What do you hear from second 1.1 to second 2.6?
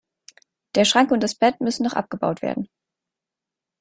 und das Bett müssen noch abgebaut